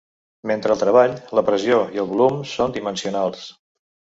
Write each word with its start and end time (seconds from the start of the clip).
Mentre 0.51 0.71
el 0.75 0.79
treball, 0.83 1.13
la 1.39 1.43
pressió 1.51 1.77
i 1.99 2.03
el 2.05 2.09
volum 2.15 2.41
són 2.55 2.77
dimensionals. 2.79 3.45